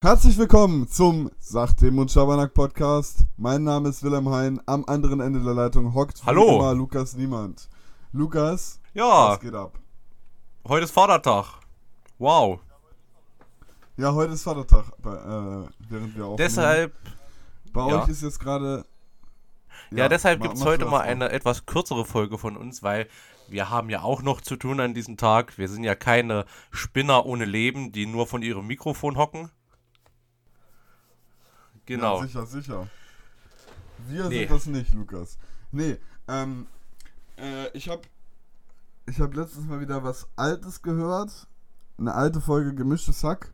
[0.00, 3.26] Herzlich willkommen zum Sachdem und Schabernack Podcast.
[3.36, 4.60] Mein Name ist Wilhelm Hein.
[4.64, 6.60] Am anderen Ende der Leitung hockt Hallo.
[6.60, 7.68] immer Lukas Niemand.
[8.12, 9.76] Lukas, Ja, was geht ab?
[10.68, 11.46] heute ist Vatertag.
[12.18, 12.60] Wow.
[13.96, 16.36] Ja, heute ist Vatertag, bei, äh, während wir aufnehmen.
[16.38, 16.94] Deshalb,
[17.72, 18.00] Bei ja.
[18.04, 18.84] euch ist jetzt gerade.
[19.90, 23.08] ja, deshalb ma- gibt es heute mal eine etwas kürzere Folge von uns, weil
[23.48, 25.58] wir haben ja auch noch zu tun an diesem Tag.
[25.58, 29.50] Wir sind ja keine Spinner ohne Leben, die nur von ihrem Mikrofon hocken.
[31.88, 32.20] Genau.
[32.20, 32.86] Ja, sicher, sicher.
[34.08, 34.40] Wir Nee.
[34.40, 35.38] sind das nicht, Lukas.
[35.72, 35.96] Nee,
[36.28, 36.66] ähm,
[37.38, 38.02] äh, ich hab,
[39.06, 41.46] ich hab letztens mal wieder was Altes gehört.
[41.98, 43.52] Eine alte Folge Gemischtes Hack.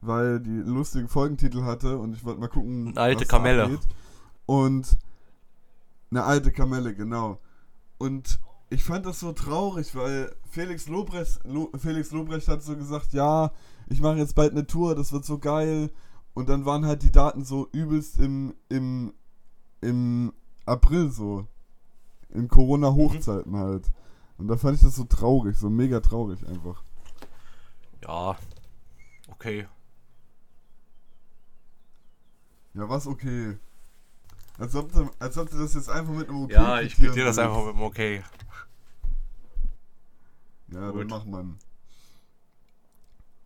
[0.00, 2.88] Weil die lustigen Folgentitel hatte und ich wollte mal gucken.
[2.88, 3.64] Eine alte Kamelle.
[3.64, 3.80] abgeht.
[4.46, 4.96] Und
[6.10, 7.38] eine alte Kamelle, genau.
[7.98, 8.38] Und
[8.70, 13.52] ich fand das so traurig, weil Felix Lobrecht, Lo, Felix Lobrecht hat so gesagt, ja,
[13.88, 15.90] ich mache jetzt bald eine Tour, das wird so geil.
[16.36, 19.14] Und dann waren halt die Daten so übelst im, im,
[19.80, 20.34] im
[20.66, 21.46] April so.
[22.28, 23.90] In Corona-Hochzeiten halt.
[24.36, 26.82] Und da fand ich das so traurig, so mega traurig einfach.
[28.02, 28.36] Ja.
[29.28, 29.66] Okay.
[32.74, 33.56] Ja, was okay.
[34.58, 37.28] Als ob, du, als ob du das jetzt einfach mit einem okay Ja, ich quittiere
[37.28, 38.22] das einfach mit dem Okay.
[40.68, 41.08] Ja, dann Gut.
[41.08, 41.56] mach man.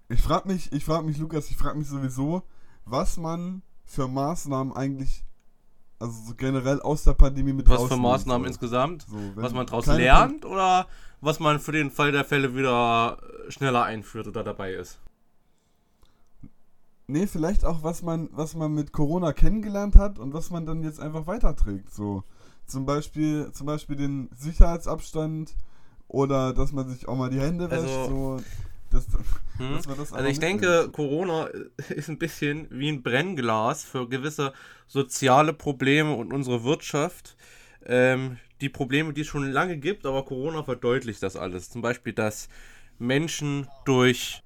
[0.08, 2.42] Ich frag mich, ich frag mich, Lukas, ich frag mich sowieso,
[2.91, 5.24] was man für Maßnahmen eigentlich,
[5.98, 8.48] also so generell aus der Pandemie mit Was für Maßnahmen soll.
[8.48, 9.02] insgesamt?
[9.08, 10.86] So, Was man daraus lernt oder
[11.20, 14.98] was man für den Fall der Fälle wieder äh, schneller einführt oder dabei ist?
[17.06, 20.82] Nee, vielleicht auch, was man, was man mit Corona kennengelernt hat und was man dann
[20.84, 21.92] jetzt einfach weiterträgt.
[21.92, 22.22] So.
[22.66, 25.56] Zum Beispiel, zum Beispiel den Sicherheitsabstand
[26.06, 27.82] oder dass man sich auch mal die Hände wäscht.
[27.82, 28.42] Also- so.
[28.91, 29.06] Das,
[29.58, 29.74] Hm?
[29.74, 30.92] dass man das Also ich denke, mitnimmt.
[30.92, 31.48] Corona
[31.91, 34.52] ist ein bisschen wie ein Brennglas für gewisse
[34.86, 37.36] soziale Probleme und unsere Wirtschaft.
[37.86, 41.70] Ähm, die Probleme, die es schon lange gibt, aber Corona verdeutlicht das alles.
[41.70, 42.48] Zum Beispiel, dass
[42.98, 44.42] Menschen durch,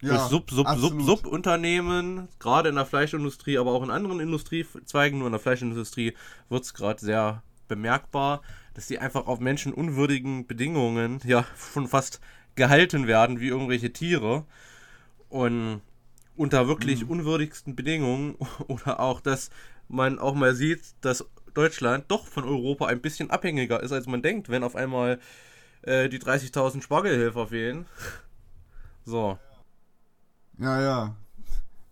[0.00, 1.00] durch Sub, Sub, Sub.
[1.00, 6.14] Subunternehmen, gerade in der Fleischindustrie, aber auch in anderen Industriezweigen, nur in der Fleischindustrie
[6.48, 8.42] wird es gerade sehr bemerkbar,
[8.74, 12.20] dass die einfach auf menschenunwürdigen Bedingungen ja schon fast
[12.56, 14.44] gehalten werden wie irgendwelche Tiere
[15.28, 15.80] und
[16.36, 17.10] unter wirklich Mhm.
[17.10, 18.36] unwürdigsten Bedingungen
[18.68, 19.50] oder auch, dass
[19.88, 24.22] man auch mal sieht, dass Deutschland doch von Europa ein bisschen abhängiger ist, als man
[24.22, 25.20] denkt, wenn auf einmal
[25.82, 27.86] äh, die 30.000 Spargelhelfer fehlen.
[29.06, 29.38] So,
[30.58, 31.16] Ja, ja.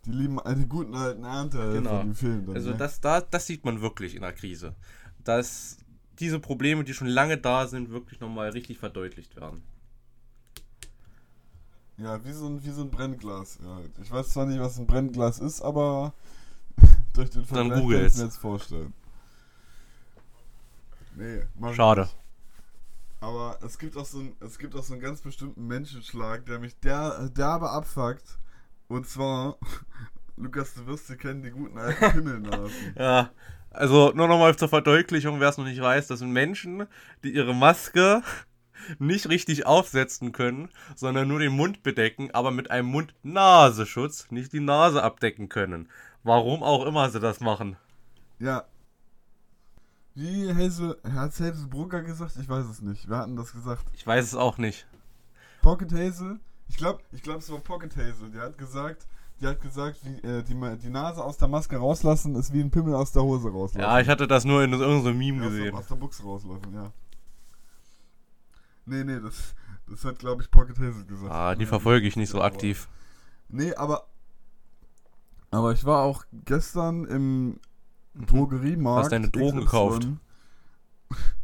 [0.07, 2.03] Die lieben äh, die guten alten Ernte, Genau.
[2.05, 2.55] die fehlen dann.
[2.57, 2.77] also ne?
[2.79, 4.75] das, da, das sieht man wirklich in der Krise.
[5.23, 5.77] Dass
[6.19, 9.63] diese Probleme, die schon lange da sind, wirklich nochmal richtig verdeutlicht werden.
[11.99, 13.59] Ja, wie so, ein, wie so ein Brennglas.
[13.63, 13.81] Ja.
[14.03, 16.13] Ich weiß zwar nicht, was ein Brennglas ist, aber
[17.15, 18.17] durch den Vergleich kann ich googelt's.
[18.17, 18.93] mir jetzt vorstellen.
[21.15, 22.03] Nee, mach Schade.
[22.03, 22.17] nicht.
[23.21, 26.59] Aber es gibt auch so einen, es gibt auch so einen ganz bestimmten Menschenschlag, der
[26.59, 28.39] mich der, derbe abfuckt.
[28.89, 29.59] Und zwar,
[30.37, 32.95] Lukas, du wirst sie kennen, die guten alten Pimmelnasen.
[32.99, 33.31] Ja,
[33.71, 36.87] also nur nochmal zur Verdeutlichung, wer es noch nicht weiß, das sind Menschen,
[37.23, 38.23] die ihre Maske
[38.99, 44.61] nicht richtig aufsetzen können, sondern nur den Mund bedecken, aber mit einem Mund-Nasenschutz nicht die
[44.61, 45.89] Nase abdecken können.
[46.25, 47.77] Warum auch immer sie das machen.
[48.39, 48.65] Ja.
[50.15, 52.37] Wie Hazel, hat Hazel Brugger gesagt?
[52.41, 53.09] Ich weiß es nicht.
[53.09, 53.85] Wir hatten das gesagt.
[53.95, 54.87] Ich weiß es auch nicht.
[55.63, 56.39] Pocket Hazel?
[56.69, 58.31] Ich glaube, ich glaub, es war Pocket Hazel.
[58.31, 59.07] Die hat gesagt,
[59.41, 62.71] die hat gesagt, wie, äh, die, die Nase aus der Maske rauslassen ist wie ein
[62.71, 63.81] Pimmel aus der Hose rauslassen.
[63.81, 65.75] Ja, ich hatte das nur in irgendeinem Meme Ja, gesehen.
[65.75, 66.93] aus der Buchse rauslassen, ja.
[68.87, 69.55] Nee, nee, das,
[69.89, 71.31] das hat, glaube ich, Pocket Hazel gesagt.
[71.33, 72.89] Ah, die verfolge ich nicht so aber- aktiv.
[73.49, 74.07] Nee, aber.
[75.51, 77.61] Aber ich war auch gestern im
[78.15, 78.27] Mhm.
[78.27, 79.05] Drogeriemarkt.
[79.05, 79.65] Hast deine Drogen XY.
[79.65, 80.09] gekauft?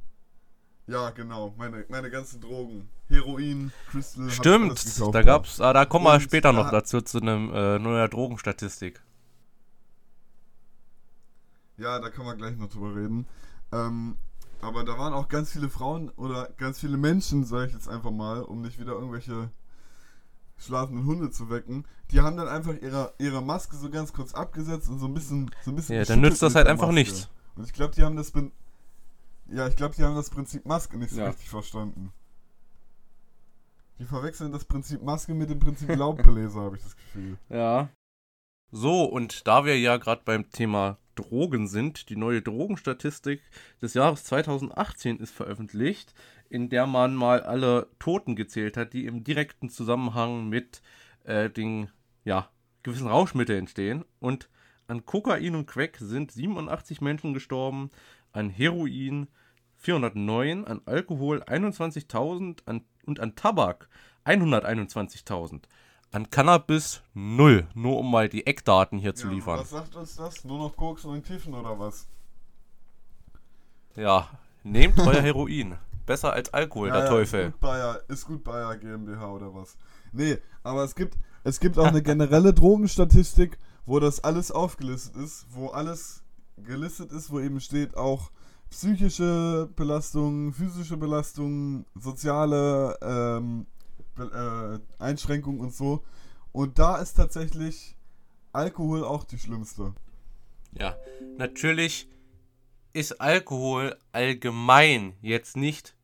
[0.86, 1.52] Ja, genau.
[1.58, 2.88] Meine, meine ganzen Drogen.
[3.08, 4.30] Heroin, Crystal.
[4.30, 7.78] Stimmt, gekauft, da gab's, ah, da kommen wir später noch da- dazu zu einem äh,
[7.78, 9.02] neuer Drogenstatistik.
[11.76, 13.26] Ja, da können wir gleich noch drüber reden.
[13.72, 14.16] Ähm,
[14.60, 18.10] aber da waren auch ganz viele Frauen oder ganz viele Menschen, sage ich jetzt einfach
[18.10, 19.50] mal, um nicht wieder irgendwelche
[20.58, 21.84] schlafenden Hunde zu wecken.
[22.10, 25.50] Die haben dann einfach ihre, ihre Maske so ganz kurz abgesetzt und so ein bisschen,
[25.64, 25.96] so ein bisschen.
[25.96, 26.94] Ja, dann nützt das halt einfach Maske.
[26.94, 27.28] nichts.
[27.56, 28.30] Und ich glaube, die haben das.
[28.32, 28.52] Prin-
[29.50, 31.28] Ja, ich glaube, die haben das Prinzip Maske nicht so Ja.
[31.28, 32.12] richtig verstanden.
[33.98, 37.36] Die verwechseln das Prinzip Maske mit dem Prinzip Laubbläser, habe ich das Gefühl.
[37.48, 37.88] Ja.
[38.70, 43.40] So, und da wir ja gerade beim Thema Drogen sind, die neue Drogenstatistik
[43.82, 46.14] des Jahres 2018 ist veröffentlicht,
[46.48, 50.80] in der man mal alle Toten gezählt hat, die im direkten Zusammenhang mit
[51.24, 51.90] äh, den
[52.24, 52.48] ja,
[52.82, 54.04] gewissen Rauschmittel entstehen.
[54.20, 54.48] Und
[54.86, 57.90] an Kokain und Crack sind 87 Menschen gestorben,
[58.32, 59.28] an Heroin
[59.76, 63.88] 409, an Alkohol 21.000 an, und an Tabak
[64.24, 65.64] 121.000.
[66.10, 67.66] An Cannabis 0.
[67.74, 69.60] Nur um mal die Eckdaten hier zu Ja, liefern.
[69.60, 70.44] Was sagt uns das?
[70.44, 72.06] Nur noch Koks und Kiffen oder was?
[73.94, 74.28] Ja,
[74.62, 75.76] nehmt euer Heroin.
[76.06, 77.40] Besser als Alkohol, Ja, der ja, Teufel.
[77.46, 79.76] Ist gut, Bayer, ist gut Bayer GmbH oder was?
[80.12, 85.46] Nee, aber es gibt, es gibt auch eine generelle Drogenstatistik, wo das alles aufgelistet ist,
[85.50, 86.22] wo alles
[86.56, 88.30] gelistet ist, wo eben steht auch
[88.70, 93.66] psychische Belastungen, physische Belastungen, soziale ähm,
[94.18, 96.02] äh, Einschränkungen und so.
[96.52, 97.96] Und da ist tatsächlich
[98.52, 99.94] Alkohol auch die schlimmste.
[100.72, 100.96] Ja,
[101.36, 102.08] natürlich
[102.92, 105.94] ist Alkohol allgemein jetzt nicht,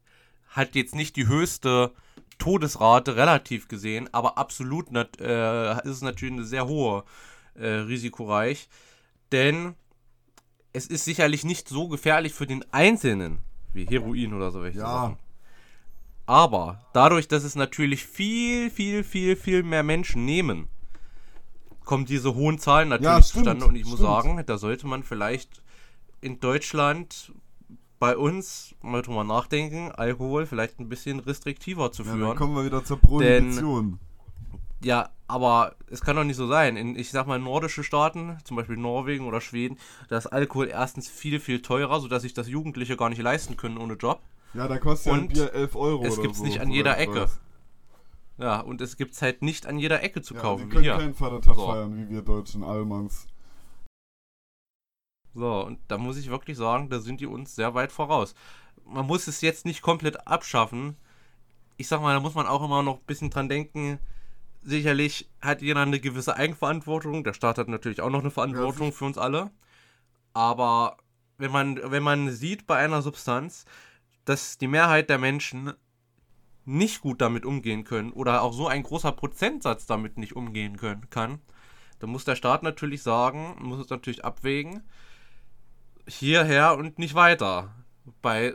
[0.48, 1.92] hat jetzt nicht die höchste
[2.38, 7.04] Todesrate relativ gesehen, aber absolut nat äh, ist es natürlich eine sehr hohe
[7.54, 8.68] äh, risikoreich,
[9.32, 9.74] denn
[10.72, 13.38] es ist sicherlich nicht so gefährlich für den Einzelnen
[13.72, 14.86] wie Heroin oder so welche Ja.
[14.86, 15.18] Sachen.
[16.26, 20.68] Aber dadurch, dass es natürlich viel, viel, viel, viel mehr Menschen nehmen,
[21.84, 23.66] kommen diese hohen Zahlen natürlich Ja, stimmt, zustande.
[23.66, 24.08] Und ich muss stimmt.
[24.08, 25.62] sagen, da sollte man vielleicht
[26.22, 27.32] in Deutschland
[27.98, 32.36] bei uns mal drüber nachdenken, Alkohol vielleicht ein bisschen restriktiver zu Ja, dann führen.
[32.36, 33.98] kommen wir wieder zur Prohibition.
[34.82, 36.76] Ja, aber es kann doch nicht so sein.
[36.76, 39.78] In, ich sag mal, nordische Staaten, zum Beispiel Norwegen oder Schweden,
[40.08, 43.78] da ist Alkohol erstens viel, viel teurer, sodass sich das Jugendliche gar nicht leisten können
[43.78, 44.20] ohne Job.
[44.54, 46.44] Ja, da kostet ja ein Und Bier 11 Euro es oder gibt's so.
[46.44, 47.40] nicht an jeder Ecke weiß.
[48.38, 50.96] Ja, und es gibt's halt nicht an jeder Ecke zu Ja, kaufen, wie können hier.
[50.96, 51.66] keinen Vatertag So.
[51.66, 53.26] feiern, wie wir deutschen Allmanns.
[55.34, 58.34] So, und da muss ich wirklich sagen, da sind die uns sehr weit voraus.
[58.84, 60.96] Man muss es jetzt nicht komplett abschaffen.
[61.76, 63.98] Ich sag mal, da muss man auch immer noch ein bisschen dran denken.
[64.62, 67.24] Sicherlich hat jeder eine gewisse Eigenverantwortung.
[67.24, 69.50] Der Staat hat natürlich auch noch eine Verantwortung für uns alle.
[70.32, 70.98] Aber
[71.38, 73.64] wenn man, wenn man sieht bei einer Substanz,
[74.24, 75.72] dass die Mehrheit der Menschen
[76.64, 81.08] nicht gut damit umgehen können oder auch so ein großer Prozentsatz damit nicht umgehen können
[81.10, 81.40] kann,
[81.98, 84.82] dann muss der Staat natürlich sagen, muss es natürlich abwägen,
[86.06, 87.74] hierher und nicht weiter
[88.22, 88.54] bei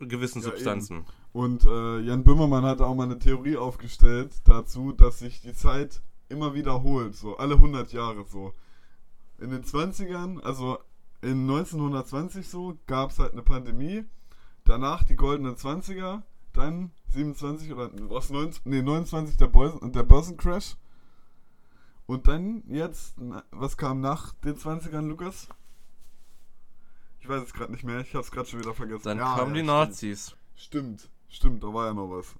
[0.00, 1.04] gewissen Ja, Substanzen.
[1.32, 6.02] Und äh, Jan Böhmermann hat auch mal eine Theorie aufgestellt dazu, dass sich die Zeit
[6.28, 8.54] immer wiederholt, so alle 100 Jahre so.
[9.38, 10.78] In den 20ern, also
[11.20, 14.04] in 1920 so, gab es halt eine Pandemie.
[14.66, 16.22] Danach die goldenen 20er,
[16.52, 20.76] dann 27 oder was 19, nee, 29 der, Börsen, der Börsencrash.
[22.06, 23.14] Und dann jetzt,
[23.50, 25.48] was kam nach den 20ern, Lukas?
[27.20, 29.02] Ich weiß es gerade nicht mehr, ich habe es gerade schon wieder vergessen.
[29.04, 29.66] Dann Ja, kamen ja, die.
[29.66, 30.36] Nazis.
[30.56, 32.34] Stimmt, stimmt, da war ja noch was.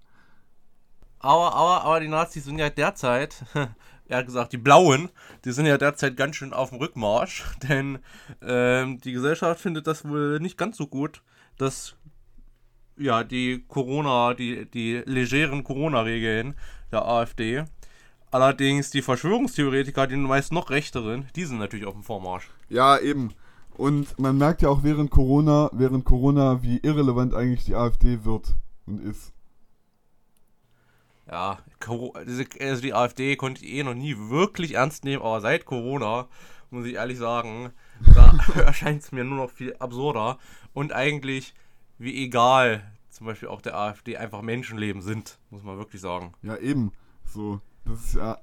[1.19, 3.45] Aber, aber, aber die Nazis sind ja derzeit,
[4.07, 5.11] er hat gesagt, die Blauen,
[5.45, 7.99] die sind ja derzeit ganz schön auf dem Rückmarsch, denn
[8.43, 11.23] ähm, die Gesellschaft findet das wohl nicht ganz so gut,
[11.57, 11.97] dass
[12.99, 16.55] ja die Corona, die, die legeren Corona-Regeln
[16.93, 17.65] der AfD.
[18.31, 22.51] Allerdings die Verschwörungstheoretiker, die meist noch rechteren, die sind natürlich auf dem Vormarsch.
[22.69, 23.33] Ja, eben.
[23.77, 28.57] Und man merkt ja auch während Corona, während Corona, wie irrelevant eigentlich die AfD wird
[28.87, 29.33] und ist.
[31.31, 31.59] Ja,
[31.89, 36.29] also die AfD konnte ich eh noch nie wirklich ernst nehmen, aber seit Corona,
[36.71, 37.71] muss ich ehrlich sagen,
[38.15, 40.39] da erscheint es mir nur noch viel absurder
[40.73, 41.55] und eigentlich
[41.99, 46.35] wie egal zum Beispiel auch der AfD einfach Menschenleben sind, muss man wirklich sagen.
[46.43, 46.93] Ja, eben.
[47.25, 48.39] So, das ist ja.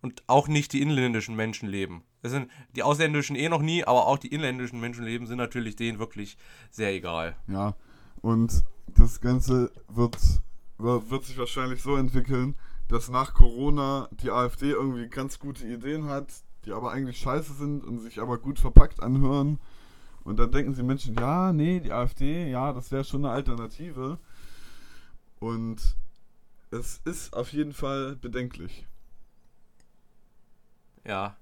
[0.00, 2.02] Und auch nicht die inländischen Menschenleben.
[2.22, 5.98] Das sind die ausländischen eh noch nie, aber auch die inländischen Menschenleben sind natürlich denen
[5.98, 6.36] wirklich
[6.70, 7.36] sehr egal.
[7.48, 7.74] Ja.
[8.20, 10.16] Und das Ganze wird,
[10.78, 12.54] wird, wird sich wahrscheinlich so entwickeln,
[12.86, 16.28] dass nach Corona die AfD irgendwie ganz gute Ideen hat,
[16.64, 19.58] die aber eigentlich scheiße sind und sich aber gut verpackt anhören.
[20.24, 24.18] Und dann denken sie Menschen, ja, nee, die AfD, ja, das wäre schon eine Alternative.
[25.40, 25.96] Und
[26.70, 28.86] es ist auf jeden Fall bedenklich.
[31.04, 31.36] Ja,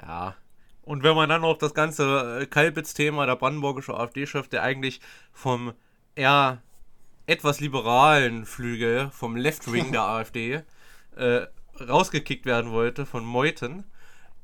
[0.00, 0.36] ja.
[0.82, 5.00] Und wenn man dann noch das ganze äh, Kalbitz-Thema, der brandenburgische AfD-Chef, der eigentlich
[5.32, 5.72] vom
[6.14, 6.60] eher
[7.26, 10.62] etwas liberalen Flügel, vom Left-Wing der AfD,
[11.16, 11.46] äh,
[11.80, 13.84] rausgekickt werden wollte von Meuthen,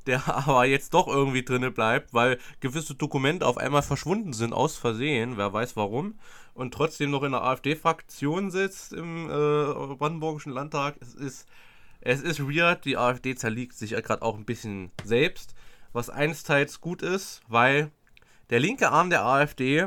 [0.08, 4.76] der aber jetzt doch irgendwie drinne bleibt, weil gewisse Dokumente auf einmal verschwunden sind, aus
[4.76, 6.18] Versehen, wer weiß warum,
[6.54, 10.96] und trotzdem noch in der AfD-Fraktion sitzt im äh, Brandenburgischen Landtag.
[11.00, 11.48] Es ist,
[12.00, 15.54] es ist weird, die AfD zerliegt sich ja gerade auch ein bisschen selbst,
[15.92, 17.92] was einsteils gut ist, weil
[18.50, 19.86] der linke Arm der AfD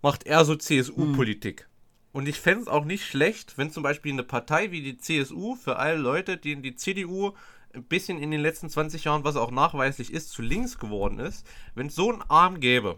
[0.00, 1.68] macht eher so CSU-Politik.
[2.12, 5.54] Und ich fände es auch nicht schlecht, wenn zum Beispiel eine Partei wie die CSU
[5.54, 7.32] für alle Leute, denen die CDU
[7.74, 11.46] ein bisschen in den letzten 20 Jahren, was auch nachweislich ist, zu links geworden ist,
[11.74, 12.96] wenn es so einen Arm gäbe,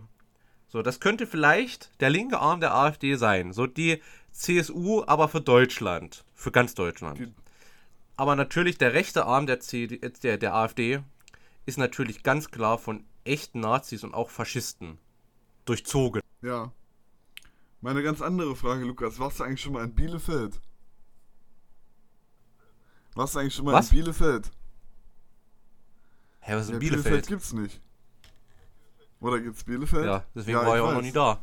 [0.71, 3.53] so, das könnte vielleicht der linke Arm der AfD sein.
[3.53, 4.01] So die
[4.31, 6.25] CSU, aber für Deutschland.
[6.33, 7.33] Für ganz Deutschland.
[8.17, 11.03] Aber natürlich der rechte Arm der, CD, der, der AfD
[11.67, 14.99] ist natürlich ganz klar von echten Nazis und auch Faschisten
[15.65, 16.23] durchzogen.
[16.41, 16.73] Ja.
[17.81, 20.61] Meine ganz andere Frage, Lukas, warst du eigentlich schon mal in Bielefeld?
[23.15, 23.91] Warst du eigentlich schon mal Was?
[23.91, 24.53] in Bielefeld?
[26.41, 27.27] Hä, was ist Ja, in Bielefeld Bielefeld?
[27.29, 27.81] gibt's nicht.
[29.21, 30.05] Oder gibt's Bielefeld?
[30.07, 31.05] Ja, deswegen Ja, war ich auch noch weiß.
[31.05, 31.39] nie da.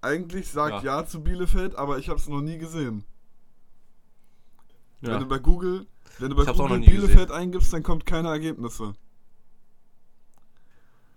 [0.00, 1.00] Eigentlich sagt Ja.
[1.00, 1.06] ja.
[1.06, 3.04] zu Bielefeld, aber ich habe es noch nie gesehen.
[5.00, 5.18] Wenn Ja.
[5.18, 5.86] du bei Google,
[6.18, 8.94] wenn du bei hab's Google noch Bielefeld eingibst, dann kommt keine Ergebnisse.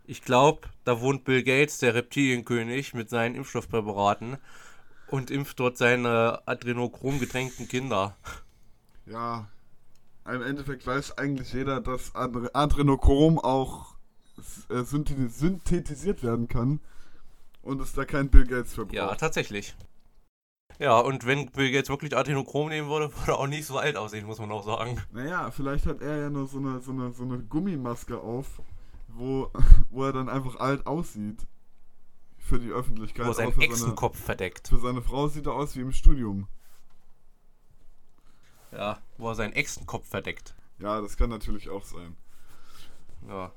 [0.06, 4.38] Ich glaube, da wohnt Bill Gates, der Reptilienkönig, mit seinen Impfstoffpräparaten
[5.08, 8.18] und impft dort seine adrenochrom getränkten Kinder.
[9.06, 9.48] Ja,
[10.26, 13.96] im Endeffekt weiß eigentlich jeder, dass Adre- Adrenochrom auch
[14.70, 16.80] äh, syntheti- synthetisiert werden kann
[17.62, 18.94] und es da kein Bill Gates für braucht.
[18.96, 19.76] Ja, tatsächlich.
[20.80, 23.98] Ja, und wenn Bill Gates wirklich Adrenochrom nehmen würde, würde er auch nicht so alt
[23.98, 25.02] aussehen, muss man auch sagen.
[25.12, 28.62] Naja, vielleicht hat er ja nur so eine, so eine, so eine Gummimaske auf,
[29.08, 29.52] wo,
[29.90, 31.46] wo er dann einfach alt aussieht.
[32.38, 33.26] Für die Öffentlichkeit.
[33.26, 34.68] Wo er seinen seine, Echsenkopf verdeckt.
[34.70, 36.48] für seine Frau sieht er aus wie im Studium.
[38.72, 40.56] Ja, wo er seinen Echsenkopf verdeckt.
[40.80, 42.16] Ja, das kann natürlich auch sein.
[43.28, 43.52] Ja.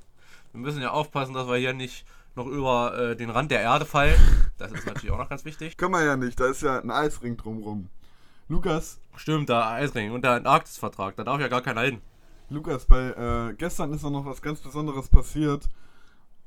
[0.52, 2.04] Wir müssen ja aufpassen, dass wir hier nicht
[2.36, 4.18] noch über äh, den Rand der Erde fallen.
[4.58, 5.76] Das ist natürlich auch noch ganz wichtig.
[5.76, 7.88] Kann man ja nicht, da ist ja ein Eisring drumrum.
[8.48, 12.00] Lukas, Stimmt, der Eisring und der Antarktisvertrag, da darf ja gar keiner hin.
[12.50, 13.08] Lukas, bei
[13.50, 15.68] äh, gestern ist noch was ganz Besonderes passiert.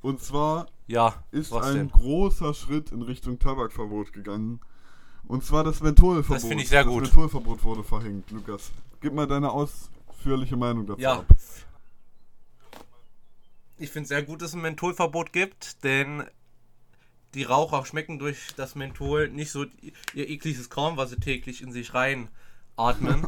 [0.01, 1.89] Und zwar Ja, ist ein denn?
[1.89, 4.61] großer Schritt in Richtung Tabakverbot gegangen.
[5.27, 6.35] Und zwar das Mentholverbot.
[6.37, 7.01] Das finde ich sehr gut.
[7.03, 8.71] Das Mentholverbot wurde verhängt, Lukas.
[9.01, 11.19] Gib mal deine ausführliche Meinung dazu Ja.
[11.19, 11.25] ab.
[13.77, 16.23] Ich finde es sehr gut, dass es ein Mentholverbot gibt, denn
[17.33, 19.65] die Raucher schmecken durch das Menthol nicht so
[20.13, 22.29] ihr ekliges Kram, was sie täglich in sich rein
[22.75, 23.27] atmen.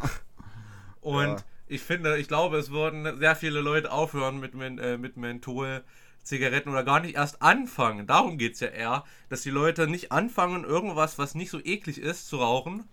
[1.02, 1.38] Und Ja.
[1.68, 5.84] ich finde, ich glaube, es würden sehr viele Leute aufhören mit, Men äh, mit Menthol.
[6.30, 8.08] Zigaretten oder gar nicht erst anfangen.
[8.08, 11.98] Darum geht es ja eher, dass die Leute nicht anfangen, irgendwas, was nicht so eklig
[11.98, 12.86] ist, zu rauchen.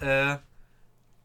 [0.00, 0.36] Äh,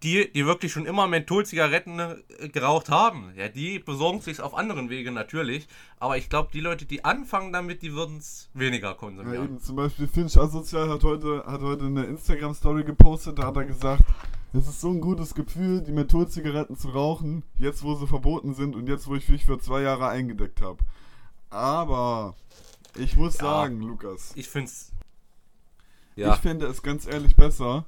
[0.04, 4.90] die, die wirklich schon immer Mentholzigaretten äh, geraucht haben, ja, die besorgen sich auf anderen
[4.90, 5.68] Wege natürlich.
[6.00, 9.46] Aber ich glaube, die Leute, die anfangen damit, die würden es weniger Ja, konsumieren.
[9.46, 13.66] eben, zum Beispiel Finch Asozial hat heute, hat heute eine Instagram-Story gepostet, da hat er
[13.66, 14.04] gesagt,
[14.54, 18.76] es ist so ein gutes Gefühl, die Mentholzigaretten zu rauchen, jetzt wo sie verboten sind
[18.76, 20.78] und jetzt wo ich mich für zwei Jahre eingedeckt habe.
[21.56, 22.36] Aber
[22.98, 23.46] ich muss Ja.
[23.46, 24.92] sagen, Lukas, Ich finde es.
[26.18, 27.86] ich Ja, fände es ganz ehrlich besser,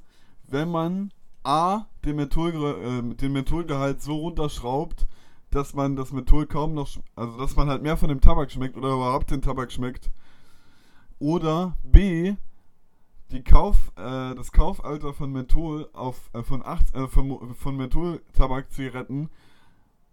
[0.47, 1.11] wenn man
[1.43, 5.05] A, den, Menthol, äh, den Mentholgehalt so runterschraubt,
[5.49, 8.77] dass man das Menthol kaum noch, also dass man halt mehr von dem Tabak schmeckt
[8.77, 10.11] oder überhaupt den Tabak schmeckt.
[11.19, 12.35] Oder B,
[13.31, 19.29] die Kauf, äh, das Kaufalter von Menthol auf, äh, von, acht, äh, von, von Mentholtabak-Zigaretten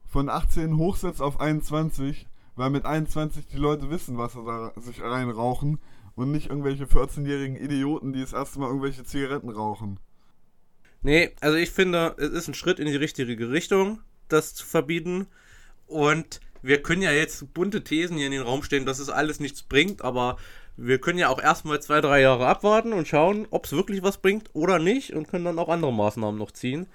[0.07, 5.03] von 18 hochsetzt auf 21, weil mit 21 die Leute wissen, was sie da sich
[5.03, 5.79] reinrauchen
[6.17, 9.99] und nicht irgendwelche 14-jährigen Idioten, die das erste Mal irgendwelche Zigaretten rauchen.
[11.03, 15.27] Nee, also ich finde, es ist ein Schritt in die richtige Richtung, das zu verbieten.
[15.87, 19.39] Und wir können ja jetzt bunte Thesen hier in den Raum stellen, dass es alles
[19.39, 20.39] nichts bringt, aber
[20.77, 24.19] wir können ja auch erstmal zwei, drei Jahre abwarten und schauen, ob es wirklich was
[24.19, 26.87] bringt oder nicht und können dann auch andere Maßnahmen noch ziehen.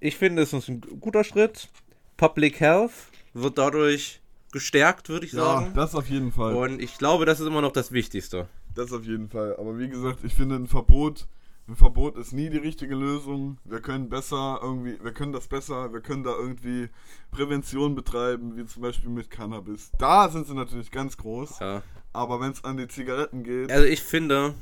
[0.00, 1.68] Ich finde, es ist ein guter Schritt.
[2.16, 2.92] Public Health
[3.34, 4.21] wird dadurch
[4.52, 5.72] gestärkt, würde ich Ja, sagen.
[5.74, 6.54] das auf jeden Fall.
[6.54, 8.48] Und ich glaube, das ist immer noch das Wichtigste.
[8.74, 9.56] Das auf jeden Fall.
[9.58, 11.26] Aber wie gesagt, ich finde ein Verbot,
[11.68, 13.58] ein Verbot ist nie die richtige Lösung.
[13.64, 16.88] Wir können besser irgendwie, wir können das besser, wir können da irgendwie
[17.30, 19.90] Prävention betreiben, wie zum Beispiel mit Cannabis.
[19.98, 21.58] Da sind sie natürlich ganz groß.
[21.60, 21.82] Ja.
[22.12, 24.54] Aber wenn es an die Zigaretten geht, Also ich finde,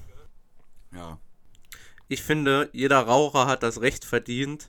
[0.94, 1.18] ja.
[2.08, 4.68] Ich finde, jeder Raucher hat das Recht verdient,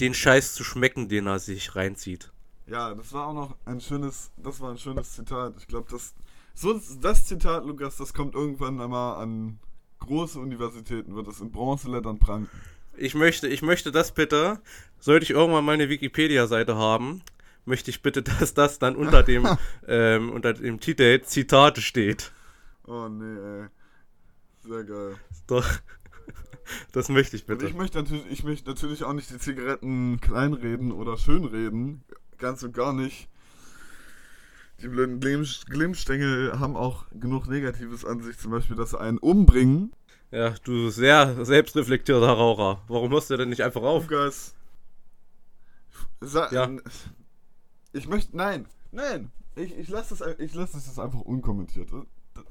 [0.00, 2.32] den Scheiß zu schmecken, den er sich reinzieht.
[2.66, 5.54] Ja, das war auch noch ein schönes, das war ein schönes Zitat.
[5.58, 6.14] Ich glaube, das,
[6.54, 9.58] so, das Zitat, Lukas, das kommt irgendwann einmal an
[10.00, 12.50] große Universitäten, wird es in Bronzelettern pranken.
[12.96, 14.60] Ich möchte, ich möchte das bitte,
[14.98, 17.22] sollte ich irgendwann mal eine Wikipedia-Seite haben,
[17.66, 19.46] möchte ich bitte, dass das dann unter dem,
[19.86, 22.32] ähm, unter dem Titel Zitate steht.
[22.86, 23.66] Oh nee, ey.
[24.62, 25.16] Sehr geil.
[25.46, 25.66] Doch.
[26.90, 27.68] Das möchte ich Und bitte.
[27.68, 32.02] ich möchte natürlich, ich möchte natürlich auch nicht die Zigaretten kleinreden oder schönreden.
[32.38, 33.28] Ganz und gar nicht.
[34.82, 39.18] Die blöden Glimm- Glimmstängel haben auch genug Negatives an sich, zum Beispiel, dass sie einen
[39.18, 39.92] umbringen.
[40.30, 42.82] Ja, du sehr selbstreflektierter Raucher.
[42.88, 44.02] Warum hörst du denn nicht einfach auf?
[44.10, 44.54] Lukas,
[46.20, 46.68] Sa Ja.
[47.92, 48.36] Ich möchte.
[48.36, 49.30] Nein, nein.
[49.54, 51.88] Ich, ich lasse das, ich lass das jetzt einfach unkommentiert.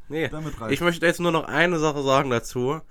[0.09, 2.81] Nee, Damit ich möchte jetzt nur noch eine Sache sagen dazu.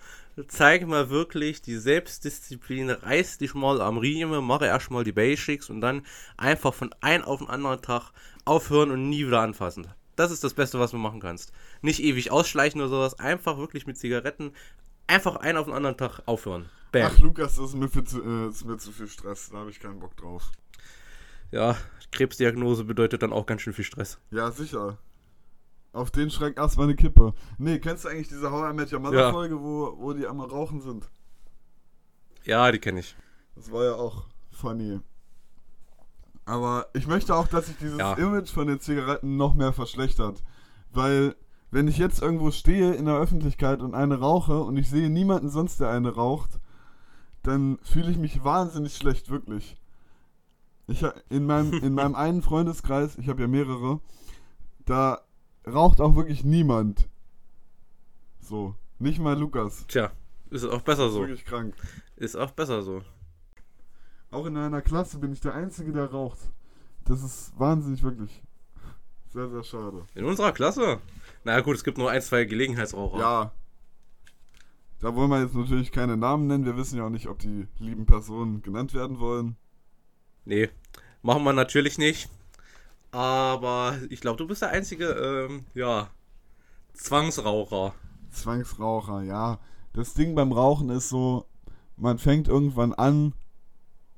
[0.48, 5.80] Zeig mal wirklich die Selbstdisziplin, reiß dich mal am Riemen, mache erstmal die Basics und
[5.80, 6.02] dann
[6.36, 8.10] einfach von einem auf den anderen Tag
[8.44, 9.86] aufhören und nie wieder anfassen.
[10.16, 11.52] Das ist das Beste, was du machen kannst.
[11.82, 14.52] Nicht ewig ausschleichen oder sowas, einfach wirklich mit Zigaretten,
[15.06, 16.68] einfach einen auf den anderen Tag aufhören.
[16.90, 17.10] Bam.
[17.12, 19.50] Ach, Lukas, das ist mir, zu, äh, ist mir zu viel Stress.
[19.50, 20.50] Da habe ich keinen Bock drauf.
[21.50, 21.76] Ja,
[22.12, 24.18] Krebsdiagnose bedeutet dann auch ganz schön viel Stress.
[24.30, 24.98] Ja, sicher.
[25.94, 27.34] Auf den schreckt erstmal eine Kippe.
[27.56, 29.32] Nee, kennst du eigentlich diese How I Met Your Mother Ja.
[29.32, 31.08] Folge, wo, wo die einmal rauchen sind?
[32.44, 33.16] Ja, die kenne ich.
[33.54, 35.00] Das war ja auch funny.
[36.46, 38.14] Aber ich möchte auch, dass sich dieses Ja.
[38.14, 40.42] Image von den Zigaretten noch mehr verschlechtert.
[40.90, 41.36] Weil,
[41.70, 45.48] wenn ich jetzt irgendwo stehe in der Öffentlichkeit und eine rauche und ich sehe niemanden
[45.48, 46.58] sonst, der eine raucht,
[47.44, 49.76] dann fühle ich mich wahnsinnig schlecht, wirklich.
[50.88, 54.00] Ich, in, meinem, in meinem einen Freundeskreis, ich habe ja mehrere,
[54.86, 55.20] da
[55.66, 57.08] raucht auch wirklich niemand.
[58.40, 58.74] So.
[58.98, 59.86] Nicht mal Lukas.
[59.88, 60.12] Tja,
[60.50, 61.20] ist auch besser Das ist so.
[61.20, 61.74] wirklich krank.
[62.16, 63.02] Ist auch besser so.
[64.30, 66.38] Auch in einer Klasse bin ich der Einzige, der raucht.
[67.04, 68.42] Das ist wahnsinnig, wirklich.
[69.28, 70.06] Sehr, sehr schade.
[70.14, 71.00] In unserer Klasse?
[71.42, 73.18] Na gut, es gibt nur ein, zwei Gelegenheitsraucher.
[73.18, 73.52] Ja.
[75.00, 76.64] Da wollen wir jetzt natürlich keine Namen nennen.
[76.64, 79.56] Wir wissen ja auch nicht, ob die lieben Personen genannt werden wollen.
[80.44, 80.70] Nee,
[81.22, 82.28] machen wir natürlich nicht.
[83.14, 86.10] Aber ich glaube, du bist der einzige, ähm, ja,
[86.94, 87.94] Zwangsraucher.
[88.32, 89.60] Zwangsraucher, ja.
[89.92, 91.46] Das Ding beim Rauchen ist so,
[91.96, 93.32] man fängt irgendwann an.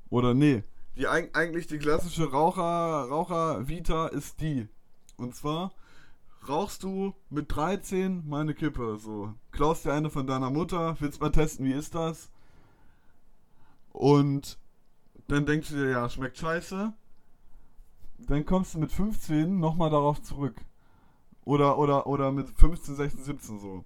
[0.09, 0.63] Oder nee.
[0.95, 2.63] Die, eig- eigentlich die klassische Raucher,
[3.07, 4.67] Raucher-Vita ist die.
[5.17, 5.73] Und zwar
[6.49, 8.97] rauchst du mit 13 mal eine Kippe.
[8.97, 12.31] So, klaust dir eine von deiner Mutter, willst mal testen, wie ist das?
[13.91, 14.57] Und
[15.27, 16.93] dann denkst du dir, ja, schmeckt scheiße.
[18.17, 20.55] Dann kommst du mit 15 nochmal darauf zurück.
[21.45, 23.85] Oder, oder, oder mit 15, 16, 17 so.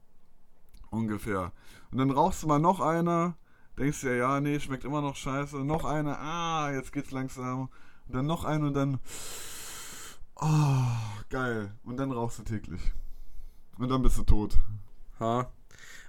[0.90, 1.52] Ungefähr.
[1.92, 3.36] Und dann rauchst du mal noch eine,
[3.78, 5.58] denkst dir, ja, nee, schmeckt immer noch scheiße.
[5.58, 7.70] Noch eine, ah, jetzt geht's langsam.
[8.08, 9.00] Und dann noch eine und dann,
[10.36, 11.72] oh, geil.
[11.84, 12.82] Und dann rauchst du täglich.
[13.78, 14.58] Und dann bist du tot.
[15.20, 15.52] Ha.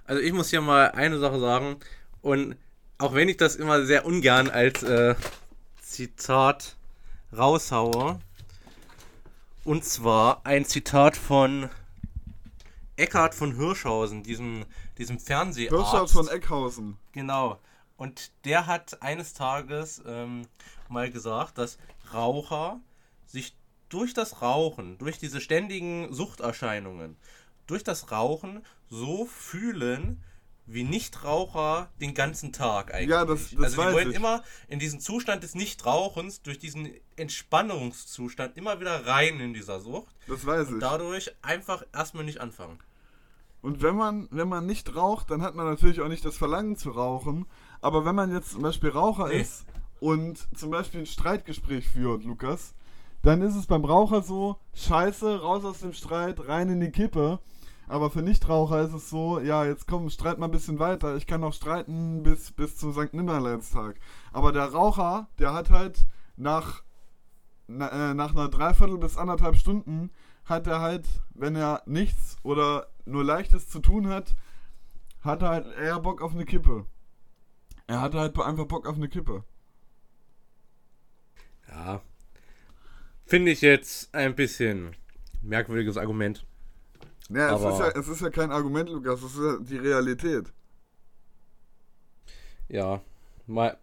[0.05, 1.77] Also ich muss hier mal eine Sache sagen.
[2.21, 2.55] Und
[2.97, 5.15] auch wenn ich das immer sehr ungern als äh,
[5.81, 6.77] Zitat
[7.37, 8.19] raushaue.
[9.63, 11.69] Und zwar ein Zitat von
[12.95, 14.65] Eckhard von Hirschhausen, diesem,
[14.97, 15.75] diesem Fernseharzt.
[15.75, 16.97] Hirschhaus von Eckhausen.
[17.11, 17.59] Genau.
[17.97, 20.47] Und der hat eines Tages ähm,
[20.89, 21.77] mal gesagt, dass
[22.13, 22.79] Raucher
[23.25, 23.55] sich
[23.89, 27.15] durch das Rauchen, durch diese ständigen Suchterscheinungen,
[27.67, 30.23] durch das Rauchen so fühlen
[30.65, 33.09] wie Nichtraucher den ganzen Tag eigentlich.
[33.09, 34.15] Ja, das- das also die weiß wollen ich.
[34.15, 40.15] immer in diesen Zustand des Nichtrauchens, durch diesen Entspannungszustand immer wieder rein in dieser Sucht
[40.27, 40.79] Das weiß und ich.
[40.81, 42.79] dadurch einfach erstmal nicht anfangen.
[43.61, 46.75] Und wenn man, wenn man nicht raucht, dann hat man natürlich auch nicht das Verlangen
[46.75, 47.45] zu rauchen.
[47.81, 49.41] Aber wenn man jetzt zum Beispiel Raucher Nee.
[49.41, 49.65] ist
[50.01, 52.73] und zum Beispiel ein Streitgespräch führt, Lukas,
[53.21, 57.39] dann ist es beim Raucher so, scheiße, raus aus dem Streit, rein in die Kippe.
[57.93, 61.15] Aber für Nichtraucher ist es so, ja, jetzt komm, streit mal ein bisschen weiter.
[61.15, 63.13] Ich kann noch streiten bis, bis zum St.
[63.13, 63.99] Nimmerleinstag.
[64.31, 66.81] Aber der Raucher, der hat halt nach,
[67.67, 70.09] na, äh, nach einer Dreiviertel bis anderthalb Stunden,
[70.43, 74.35] hat er halt, wenn er nichts oder nur leichtes zu tun hat,
[75.21, 76.87] hat er halt eher Bock auf eine Kippe.
[77.85, 79.43] Er hat halt einfach Bock auf eine Kippe.
[81.69, 82.01] Ja.
[83.27, 84.95] Finde ich jetzt ein bisschen
[85.43, 86.43] merkwürdiges Argument.
[87.29, 90.51] Ja, es ist ja, es ist ja kein Argument, Lukas, es ist ja die Realität.
[92.67, 93.01] Ja,
[93.47, 93.77] mal.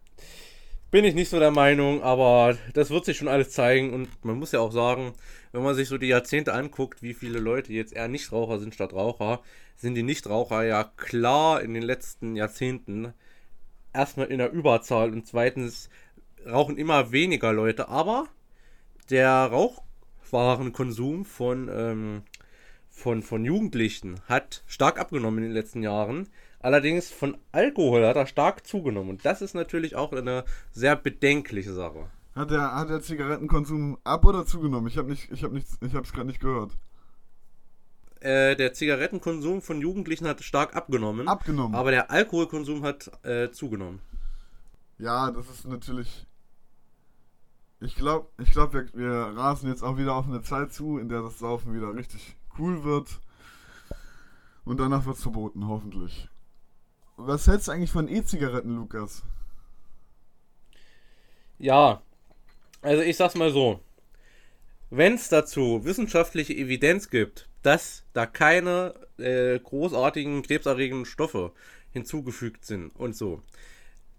[0.91, 4.37] Bin ich nicht so der Meinung, aber das wird sich schon alles zeigen und man
[4.37, 5.13] muss ja auch sagen,
[5.53, 8.93] wenn man sich so die Jahrzehnte anguckt, wie viele Leute jetzt eher Nichtraucher sind statt
[8.93, 9.41] Raucher,
[9.77, 13.13] sind die Nichtraucher ja klar in den letzten Jahrzehnten
[13.93, 15.89] erstmal in der Überzahl und zweitens
[16.45, 18.27] rauchen immer weniger Leute, aber
[19.09, 22.23] der Rauchwarenkonsum von, ähm,
[23.01, 26.29] von, von Jugendlichen hat stark abgenommen in den letzten Jahren.
[26.59, 29.09] Allerdings von Alkohol hat er stark zugenommen.
[29.09, 32.09] Und das ist natürlich auch eine sehr bedenkliche Sache.
[32.35, 34.87] Hat der, hat der Zigarettenkonsum ab oder zugenommen?
[34.87, 36.77] Ich habe nicht, ich habe nichts, ich habe es gerade nicht gehört.
[38.19, 41.27] Äh, der Zigarettenkonsum von Jugendlichen hat stark abgenommen.
[41.27, 41.75] Abgenommen.
[41.75, 43.99] Aber der Alkoholkonsum hat äh, zugenommen.
[44.99, 46.27] Ja, das ist natürlich.
[47.79, 51.09] Ich glaube, ich glaub, wir, wir rasen jetzt auch wieder auf eine Zeit zu, in
[51.09, 53.19] der das Saufen wieder richtig cool wird.
[54.65, 56.27] Und danach wird es verboten, hoffentlich.
[57.17, 59.23] Was hältst du eigentlich von E-Zigaretten, Lukas?
[61.59, 62.01] Ja,
[62.83, 63.81] Also ich sag's mal so.
[64.89, 71.53] Wenn es dazu wissenschaftliche Evidenz gibt, dass da keine äh, großartigen krebserregenden Stoffe
[71.91, 73.41] hinzugefügt sind und so,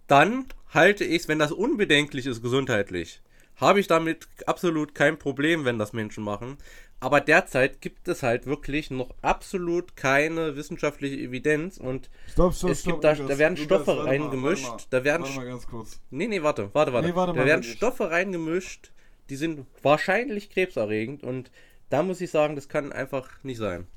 [0.08, 3.22] dann halte ich es, wenn das unbedenklich ist gesundheitlich,
[3.56, 6.58] habe ich damit absolut kein Problem, wenn das Menschen machen.
[7.02, 12.82] Aber derzeit gibt es halt wirklich noch absolut keine wissenschaftliche Evidenz und Stopp, stopp, es
[12.82, 12.92] stopp.
[12.92, 16.00] gibt da, da werden Stoffe mal, reingemischt, mal, da werden Warte mal ganz kurz.
[16.10, 17.08] Nee, nee, warte, warte, warte.
[17.08, 17.64] Nee, warte da werden.
[17.64, 18.92] Stoffe reingemischt,
[19.30, 21.50] die sind wahrscheinlich krebserregend und
[21.90, 23.88] da muss ich sagen, das kann einfach nicht sein.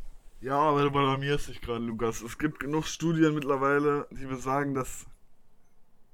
[0.41, 2.23] Ja, aber du alarmierst dich gerade, Lukas.
[2.23, 5.05] Es gibt genug Studien mittlerweile, die besagen, dass,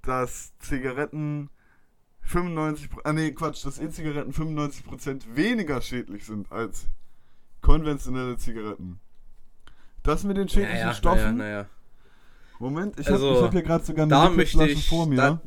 [0.01, 1.49] dass Zigaretten
[2.23, 6.87] 95, ah nee, Quatsch, dass E-Zigaretten 95% weniger schädlich sind als
[7.61, 8.99] konventionelle Zigaretten.
[10.03, 11.37] Das mit den schädlichen Naja, Stoffen.
[11.37, 11.65] naja, naja.
[12.59, 15.15] Moment, ich Also, habe hab hier gerade sogar eine möchte Flasche ich- vor mir.
[15.15, 15.41] da-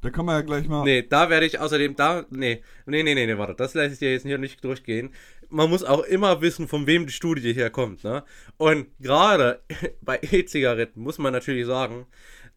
[0.00, 0.84] Da kann man ja gleich mal.
[0.84, 2.24] Nee, da werde ich außerdem da.
[2.30, 3.54] Nee, nee, nee, nee, nee, warte.
[3.56, 5.10] Das lasse ich dir jetzt hier nicht durchgehen.
[5.50, 8.22] Man muss auch immer wissen, von wem die Studie herkommt, ne?
[8.58, 9.60] Und gerade
[10.02, 12.06] bei E-Zigaretten muss man natürlich sagen,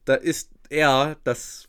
[0.06, 1.67] da ist eher das.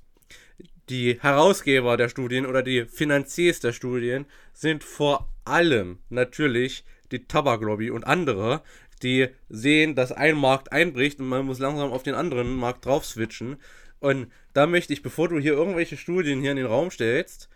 [0.93, 7.91] Die Herausgeber der Studien oder die Finanziers der Studien sind vor allem natürlich die Tabaklobby
[7.91, 8.61] und andere,
[9.03, 13.07] die sehen, dass ein Markt einbricht und man muss langsam auf den anderen Markt drauf
[13.07, 13.57] switchen.
[14.01, 17.49] Und da möchte ich, bevor du hier irgendwelche Studien hier in den Raum stellst,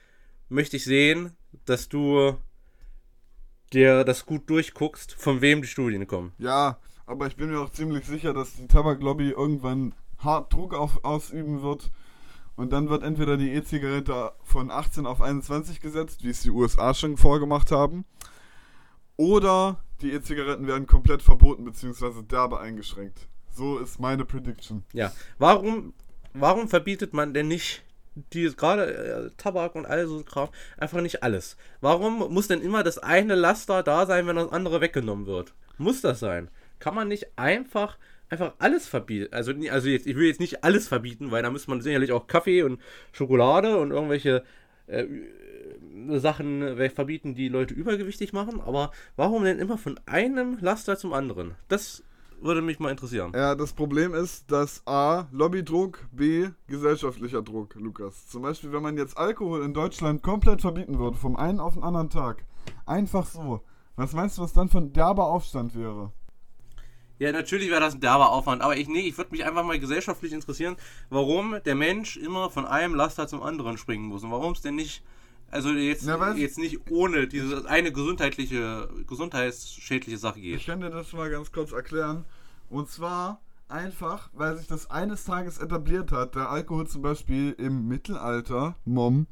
[0.48, 2.38] möchte ich sehen, dass du
[3.70, 6.32] dir das gut durchguckst, von wem die Studien kommen.
[6.38, 11.04] Ja, aber ich bin mir auch ziemlich sicher, dass die Tabaklobby irgendwann hart Druck auf,
[11.04, 11.90] ausüben wird.
[12.56, 16.94] Und dann wird entweder die E-Zigarette von 18 auf 21 gesetzt, wie es die USA
[16.94, 18.06] schon vorgemacht haben.
[19.16, 22.22] Oder die E-Zigaretten werden komplett verboten bzw.
[22.22, 23.28] derbe eingeschränkt.
[23.54, 24.84] So ist meine Prediction.
[24.92, 25.94] Ja, warum,
[26.34, 27.82] warum verbietet man denn nicht
[28.32, 31.56] die gerade äh, Tabak und all so Kram einfach nicht alles?
[31.80, 35.54] Warum muss denn immer das eine Laster da sein, wenn das andere weggenommen wird?
[35.78, 36.50] Muss das sein?
[36.78, 39.32] Kann man nicht einfach einfach alles verbieten?
[39.32, 42.26] Also also jetzt ich will jetzt nicht alles verbieten, weil da müsste man sicherlich auch
[42.26, 42.80] Kaffee und
[43.12, 44.44] Schokolade und irgendwelche
[44.86, 45.06] äh,
[46.18, 51.54] Sachen verbieten, die Leute übergewichtig machen, aber warum denn immer von einem Laster zum anderen?
[51.68, 52.04] Das
[52.40, 53.32] würde mich mal interessieren.
[53.34, 58.28] Ja, das Problem ist, dass A, Lobbydruck, B, gesellschaftlicher Druck, Lukas.
[58.28, 61.82] Zum Beispiel, wenn man jetzt Alkohol in Deutschland komplett verbieten würde, vom einen auf den
[61.82, 62.44] anderen Tag.
[62.84, 63.62] Einfach so.
[63.96, 66.12] Was meinst du, was dann von derber Aufstand wäre?
[67.18, 69.78] Ja, natürlich wäre das ein derber Aufwand, aber ich, nee, ich würde mich einfach mal
[69.78, 70.76] gesellschaftlich interessieren,
[71.08, 74.74] warum der Mensch immer von einem Laster zum anderen springen muss und warum es denn
[74.74, 75.02] nicht,
[75.50, 80.56] also jetzt, Na, jetzt nicht ohne diese eine gesundheitliche, gesundheitsschädliche Sache geht.
[80.56, 82.24] Ich kann dir das mal ganz kurz erklären.
[82.68, 87.88] Und zwar einfach, weil sich das eines Tages etabliert hat, der Alkohol zum Beispiel im
[87.88, 89.26] Mittelalter, Mom,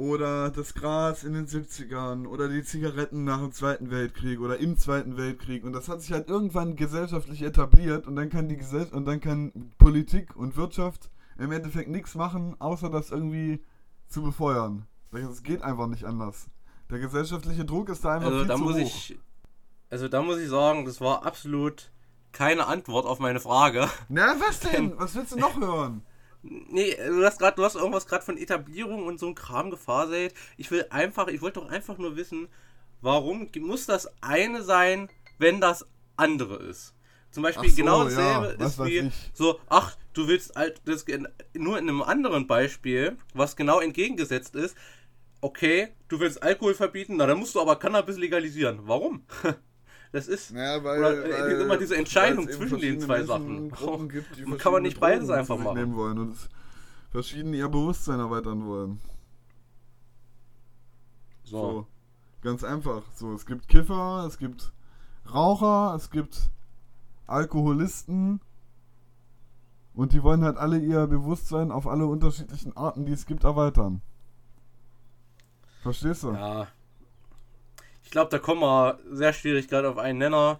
[0.00, 4.78] oder das Gras in den 70ern, oder die Zigaretten nach dem Zweiten Weltkrieg oder im
[4.78, 5.62] Zweiten Weltkrieg.
[5.62, 9.20] Und das hat sich halt irgendwann gesellschaftlich etabliert und dann kann die Gesell und dann
[9.20, 13.62] kann Politik und Wirtschaft im Endeffekt nichts machen, außer das irgendwie
[14.08, 14.86] zu befeuern.
[15.12, 16.46] Das geht einfach nicht anders.
[16.90, 18.80] Der gesellschaftliche Druck ist da einfach Also viel da zu muss hoch.
[18.80, 19.18] ich,
[19.90, 21.90] also da muss ich sagen, das war absolut
[22.32, 23.86] keine Antwort auf meine Frage.
[24.08, 24.94] Na, was denn?
[24.98, 26.06] Was willst du noch hören?
[26.42, 30.34] Nee, du hast gerade, du hast irgendwas gerade von Etablierung und so ein Kram gefaselt.
[30.56, 32.48] Ich will einfach, ich wollte doch einfach nur wissen,
[33.02, 36.94] warum muss das eine sein, wenn das andere ist?
[37.30, 39.14] Zum Beispiel so, genau ja, dasselbe was ist wie ich.
[39.34, 41.04] so, ach, du willst halt das
[41.54, 44.76] nur in einem anderen Beispiel, was genau entgegengesetzt ist.
[45.40, 48.80] Okay, du willst Alkohol verbieten, na dann musst du aber Cannabis legalisieren.
[48.84, 49.24] Warum?
[50.12, 53.70] Das ist Ja, weil, Oder, äh, weil immer diese Entscheidung zwischen den zwei Sachen.
[53.70, 55.78] Gruppen gibt, die kann man nicht beides einfach machen.
[55.78, 56.36] nehmen wollen und
[57.10, 59.00] verschieden ihr Bewusstsein erweitern wollen.
[61.44, 61.58] so.
[61.58, 61.86] So.
[62.42, 63.02] Ganz einfach.
[63.14, 64.72] So, es gibt Kiffer, es gibt
[65.32, 66.50] Raucher, es gibt
[67.26, 68.40] Alkoholisten
[69.94, 74.00] und die wollen halt alle ihr Bewusstsein auf alle unterschiedlichen Arten, die es gibt, erweitern.
[75.82, 76.32] Verstehst du?
[76.32, 76.68] Ja.
[78.10, 80.58] Ich glaube, da kommen wir sehr schwierig gerade auf einen Nenner.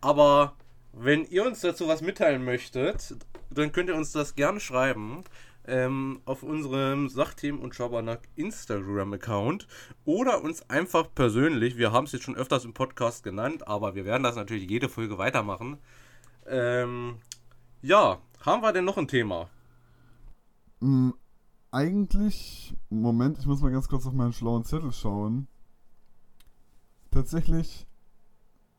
[0.00, 0.54] Aber
[0.92, 3.16] wenn ihr uns dazu was mitteilen möchtet,
[3.50, 5.24] dann könnt ihr uns das gerne schreiben.
[5.66, 9.66] Ähm, auf unserem Sachteam und Schabernack Instagram-Account
[10.04, 14.04] oder uns einfach persönlich, wir haben es jetzt schon öfters im Podcast genannt, aber wir
[14.04, 15.78] werden das natürlich jede Folge weitermachen.
[16.46, 17.16] Ähm,
[17.80, 19.50] ja, haben wir denn noch ein Thema?
[20.78, 21.10] Mm,
[21.72, 25.48] eigentlich, Moment, ich muss mal ganz kurz auf meinen schlauen Zettel schauen.
[27.12, 27.86] Tatsächlich,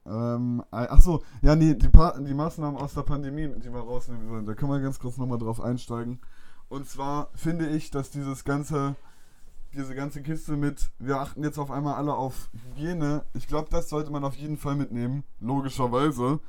[0.05, 3.79] ähm, äh, ach so, ja, nee, die, pa die Maßnahmen aus der Pandemie, die wir
[3.79, 6.19] rausnehmen sollen, da können wir ganz kurz nochmal drauf einsteigen.
[6.67, 8.95] Und zwar finde ich, dass dieses ganze,
[9.73, 13.89] diese ganze Kiste mit, wir achten jetzt auf einmal alle auf Hygiene, ich glaube, das
[13.89, 16.39] sollte man auf jeden Fall mitnehmen, logischerweise.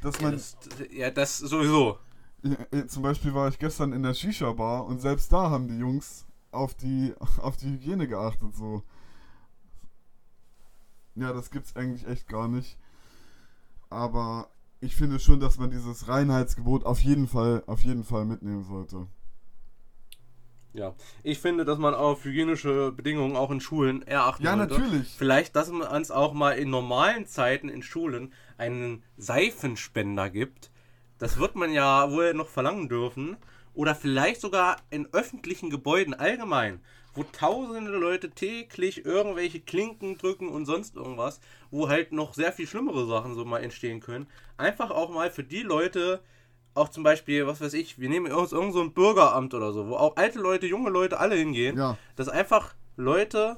[0.00, 0.56] Dass Ja man, das,
[0.90, 1.98] ja, das sowieso.
[2.42, 6.26] Ja, Zum Beispiel war ich gestern in der Shisha-Bar und selbst da haben die Jungs
[6.50, 8.82] auf die, auf die Hygiene geachtet, so.
[11.16, 12.78] Ja, das gibt's eigentlich echt gar nicht.
[13.90, 14.48] Aber
[14.80, 19.06] ich finde schon, dass man dieses Reinheitsgebot auf jeden Fall, auf jeden Fall mitnehmen sollte.
[20.72, 20.94] Ja.
[21.22, 24.74] Ich finde, dass man auf hygienische Bedingungen auch in Schulen eher achten Ja, sollte.
[24.74, 25.08] natürlich.
[25.16, 30.72] Vielleicht, dass man es auch mal in normalen Zeiten in Schulen einen Seifenspender gibt.
[31.18, 33.36] Das wird man ja wohl noch verlangen dürfen.
[33.74, 36.80] Oder vielleicht sogar in öffentlichen Gebäuden allgemein,
[37.14, 41.40] wo tausende Leute täglich irgendwelche Klinken drücken und sonst irgendwas,
[41.72, 44.28] wo halt noch sehr viel schlimmere Sachen so mal entstehen können.
[44.56, 46.20] Einfach auch mal für die Leute,
[46.74, 49.88] auch zum Beispiel, was weiß ich, wir nehmen uns irgend so ein Bürgeramt oder so,
[49.88, 51.96] wo auch alte Leute, junge Leute alle hingehen, Ja.
[52.14, 53.56] dass einfach Leute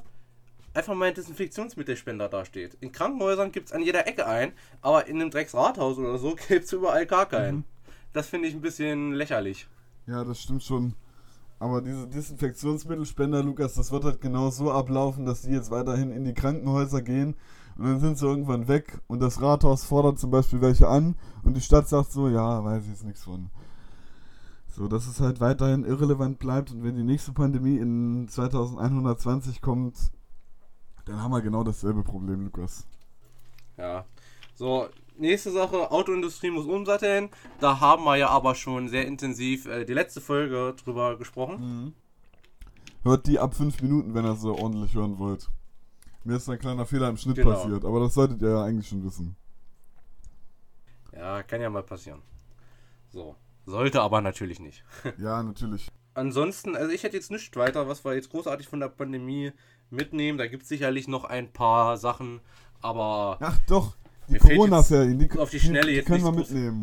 [0.77, 2.77] einfach mal ein Desinfektionsmittelspender dasteht.
[2.81, 6.65] In Krankenhäusern gibt es an jeder Ecke einen, aber in einem Drecksrathaus oder so gibt
[6.65, 7.65] es überall gar keinen.
[8.13, 9.69] Das finde ich ein bisschen lächerlich.
[10.07, 10.95] Ja, das stimmt schon.
[11.59, 16.25] Aber diese Desinfektionsmittelspender, Lukas, das wird halt genau so ablaufen, dass die jetzt weiterhin in
[16.25, 17.35] die Krankenhäuser gehen
[17.79, 21.57] und dann sind sie irgendwann weg und das Rathaus fordert zum Beispiel welche an und
[21.57, 23.51] die Stadt sagt so, ja, weiß ich jetzt nichts von.
[24.69, 29.95] So, dass es halt weiterhin irrelevant bleibt und wenn die nächste Pandemie in 2120 kommt,
[31.07, 32.87] dann haben wir genau dasselbe Problem, Lukas.
[33.77, 34.05] Ja.
[34.55, 37.31] So, nächste Sache, Autoindustrie muss umsatteln.
[37.61, 41.95] Da haben wir ja aber schon sehr intensiv äh, die letzte Folge drüber gesprochen.
[43.03, 45.49] Hört die ab 5 Minuten, wenn ihr so ordentlich hören wollt.
[46.25, 47.53] Mir ist ein kleiner Fehler im Schnitt Genau.
[47.53, 49.37] passiert, aber das solltet ihr ja eigentlich schon wissen.
[51.13, 52.21] Ja, kann ja mal passieren.
[53.11, 53.37] So.
[53.65, 54.85] Sollte aber natürlich nicht.
[55.19, 55.89] Ja, natürlich.
[56.15, 59.53] Ansonsten, also ich hätte jetzt nichts weiter, was wir jetzt großartig von der Pandemie
[59.91, 60.39] mitnehmen.
[60.39, 62.41] Da gibt es sicherlich noch ein paar Sachen,
[62.81, 63.97] aber Ach doch,
[64.29, 66.83] die Corona-Ferien, die, auf die Schnelle jetzt können wir mitnehmen.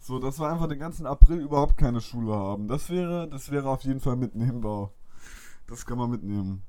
[0.00, 2.66] So, dass wir einfach den ganzen April überhaupt keine Schule haben.
[2.66, 4.90] Das wäre, das wäre auf jeden Fall mitnehmbar.
[5.68, 6.62] Das kann man mitnehmen.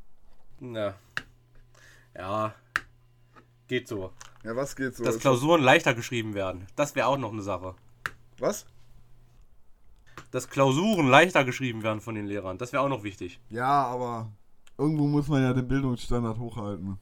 [0.59, 0.93] na,
[2.15, 2.53] ja,
[3.67, 4.11] geht so.
[4.43, 5.03] Ja, was geht so?
[5.03, 7.75] Dass Klausuren leichter geschrieben werden, das wäre auch noch eine Sache.
[8.37, 8.65] was?
[10.31, 13.39] Dass Klausuren leichter geschrieben werden von den Lehrern, das wäre auch noch wichtig.
[13.49, 14.31] Ja, aber
[14.77, 16.97] irgendwo muss man ja den Bildungsstandard hochhalten.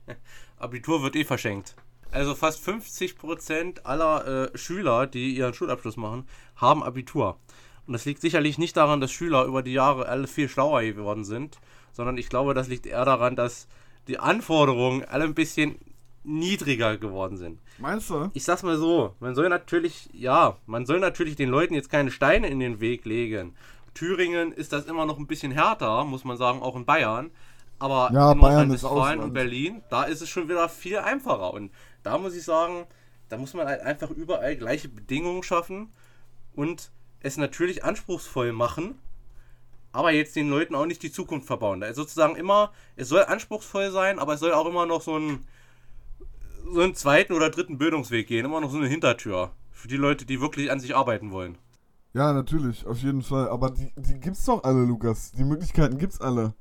[0.59, 1.75] Abitur wird eh verschenkt.
[2.11, 7.39] Also fast 50% aller äh, Schüler, die ihren Schulabschluss machen, haben Abitur.
[7.87, 11.25] Und das liegt sicherlich nicht daran, dass Schüler über die Jahre alle viel schlauer geworden
[11.25, 11.59] sind,
[11.93, 13.69] sondern ich glaube, das liegt eher daran, dass
[14.09, 15.77] die Anforderungen alle ein bisschen
[16.25, 17.61] niedriger geworden sind.
[17.79, 18.31] Meinst du?
[18.35, 22.11] Ich sag's mal so, man soll natürlich, ja, man soll natürlich den Leuten jetzt keine
[22.11, 23.55] Steine in den Weg legen.
[23.99, 27.33] Thüringen ist das immer noch ein bisschen härter, muss man sagen, auch in Bayern.
[27.81, 31.53] Aber Ja, in Bayern ist Nordrhein-Westfalen und Berlin, da ist es schon wieder viel einfacher.
[31.53, 31.73] Und
[32.05, 32.87] da muss ich sagen,
[33.29, 35.93] da muss man halt einfach überall gleiche Bedingungen schaffen
[36.55, 39.01] und es natürlich anspruchsvoll machen,
[39.91, 41.81] aber jetzt den Leuten auch nicht die Zukunft verbauen.
[41.81, 45.19] Da ist sozusagen immer, es soll anspruchsvoll sein, aber es soll auch immer noch so
[45.19, 45.45] ein
[46.71, 49.53] so einen zweiten oder dritten Bildungsweg gehen, immer noch so eine Hintertür.
[49.73, 51.57] Für die Leute, die wirklich an sich arbeiten wollen.
[52.19, 53.49] Ja, natürlich, auf jeden Fall.
[53.49, 55.31] Aber die, die gibt's doch alle, Lukas.
[55.31, 56.53] Die Möglichkeiten gibt's alle.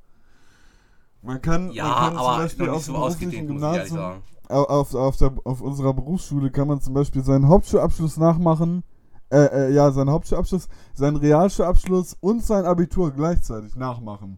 [1.23, 5.17] Man kann, Ja, man kann zum Beispiel auf nicht dem so beruflichen Gymnasium, auf, auf,
[5.17, 8.83] der, auf unserer Berufsschule kann man zum Beispiel seinen Hauptschulabschluss nachmachen.
[9.31, 14.37] Äh, äh, ja, seinen Hauptschulabschluss, seinen Realschulabschluss und sein Abitur gleichzeitig nachmachen.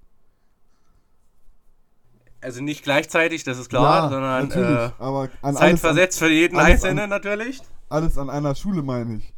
[2.41, 6.75] Also nicht gleichzeitig, das ist klar, sondern natürlich, äh, aber an zeitversetzt für jeden alles
[6.75, 7.61] Einzelnen an- natürlich.
[7.89, 9.33] alles an einer Schule meine ich.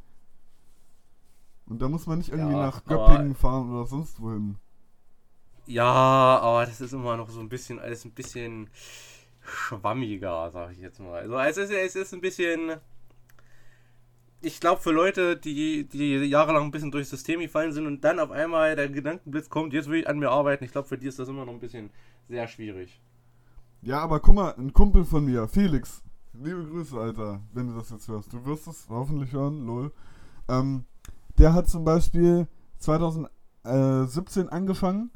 [1.72, 4.58] Und da muss man nicht irgendwie Ja, nach Göppingen fahren oder sonst wohin.
[5.66, 8.70] Ja, aber das ist immer noch so ein bisschen, alles ein bisschen
[9.42, 11.22] schwammiger, sag ich jetzt mal.
[11.22, 12.74] Also es ist, es ist ein bisschen.
[14.42, 18.20] Ich glaube, für Leute, die, die jahrelang ein bisschen durchs System gefallen sind und dann
[18.20, 21.08] auf einmal der Gedankenblitz kommt, jetzt will ich an mir arbeiten, ich glaube, für die
[21.08, 21.90] ist das immer noch ein bisschen
[22.28, 23.00] sehr schwierig.
[23.82, 26.04] Ja, aber guck mal, ein Kumpel von mir, Felix.
[26.34, 28.34] Liebe Grüße, Alter, wenn du das jetzt hörst.
[28.34, 29.94] Du wirst es hoffentlich hören, lol.
[30.50, 30.86] Ähm,
[31.42, 35.12] der hat zum Beispiel 2017 angefangen.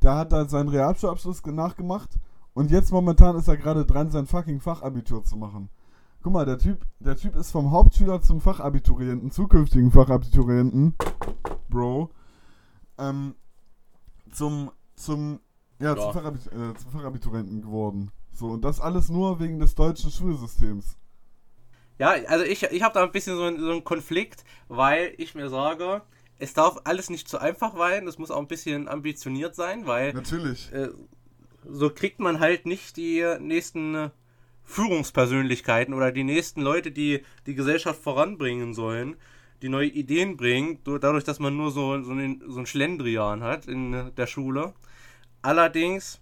[0.00, 2.10] Da hat er seinen Realschulabschluss ge- nachgemacht.
[2.52, 5.70] Und jetzt momentan ist er gerade dran, sein fucking Fachabitur zu machen.
[6.22, 10.94] Guck mal, der Typ, der Typ ist vom Hauptschüler zum Fachabiturienten, zukünftigen Fachabiturienten,
[11.68, 12.10] Bro,
[12.96, 13.34] ähm,
[14.30, 15.40] zum, zum,
[15.80, 15.96] ja, Ja.
[16.00, 18.10] Zum, Fachabit äh, zum Fachabiturienten geworden.
[18.32, 20.96] So, und das alles nur wegen des deutschen Schulsystems.
[21.98, 25.34] Ja, also ich, ich habe da ein bisschen so einen, so einen Konflikt, weil ich
[25.34, 26.02] mir sage,
[26.38, 30.12] es darf alles nicht zu einfach sein, es muss auch ein bisschen ambitioniert sein, weil
[30.12, 30.72] Natürlich.
[30.72, 30.88] äh,
[31.68, 34.10] so kriegt man halt nicht die nächsten
[34.64, 39.16] Führungspersönlichkeiten oder die nächsten Leute, die die Gesellschaft voranbringen sollen,
[39.62, 43.66] die neue Ideen bringen, dadurch, dass man nur so, so, einen, so einen Schlendrian hat
[43.66, 44.74] in der Schule.
[45.42, 46.20] Allerdings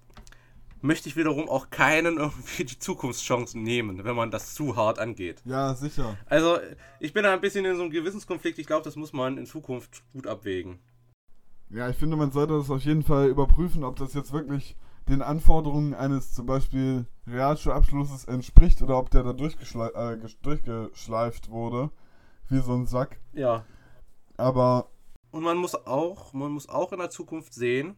[0.82, 5.40] möchte ich wiederum auch keinen irgendwie die Zukunftschancen nehmen, wenn man das zu hart angeht.
[5.44, 6.16] Ja, sicher.
[6.26, 6.58] Also,
[7.00, 8.58] ich bin da ein bisschen in so einem Gewissenskonflikt.
[8.58, 10.78] Ich glaube, das muss man in Zukunft gut abwägen.
[11.70, 14.76] Ja, ich finde, man sollte das auf jeden Fall überprüfen, ob das jetzt wirklich
[15.08, 21.48] den Anforderungen eines zum Beispiel Realschulabschlusses entspricht oder ob der da durchgeschlei äh, ges- durchgeschleift
[21.48, 21.90] wurde,
[22.48, 23.18] wie so ein Sack.
[23.32, 23.64] Ja.
[24.36, 24.90] Aber
[25.30, 27.96] Und man muss auch, man muss auch in der Zukunft sehen,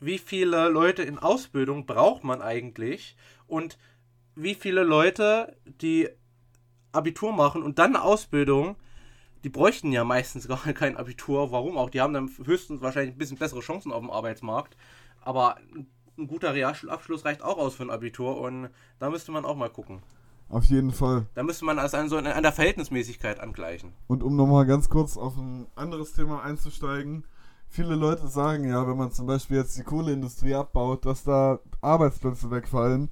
[0.00, 3.78] wie viele Leute in Ausbildung braucht man eigentlich und
[4.34, 6.08] wie viele Leute, die
[6.92, 8.76] Abitur machen und dann eine Ausbildung,
[9.44, 11.52] die bräuchten ja meistens gar kein Abitur.
[11.52, 11.90] Warum auch?
[11.90, 14.76] Die haben dann höchstens wahrscheinlich ein bisschen bessere Chancen auf dem Arbeitsmarkt.
[15.22, 15.56] Aber
[16.18, 19.70] ein guter Realschulabschluss reicht auch aus für ein Abitur und da müsste man auch mal
[19.70, 20.02] gucken.
[20.48, 21.26] auf jeden Fall.
[21.34, 23.92] Da müsste man das an, so an der Verhältnismäßigkeit angleichen.
[24.06, 27.24] Und um nochmal ganz kurz auf ein anderes Thema einzusteigen.
[27.72, 32.50] Viele Leute sagen ja, wenn man zum Beispiel jetzt die Kohleindustrie abbaut, dass da Arbeitsplätze
[32.50, 33.10] wegfallen.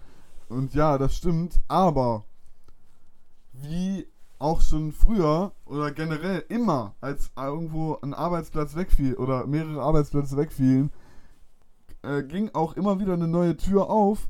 [0.49, 2.25] Und ja, das stimmt, aber
[3.53, 4.09] wie
[4.41, 10.91] auch schon früher oder generell immer, als irgendwo ein Arbeitsplatz wegfiel oder mehrere Arbeitsplätze wegfielen,
[12.03, 14.29] äh, ging auch immer wieder eine neue Tür auf,